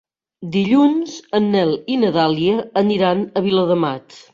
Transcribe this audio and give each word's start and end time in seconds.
Dilluns 0.55 1.19
en 1.41 1.51
Nel 1.57 1.75
i 1.97 2.01
na 2.07 2.13
Dàlia 2.19 2.59
aniran 2.87 3.27
a 3.33 3.49
Viladamat. 3.51 4.25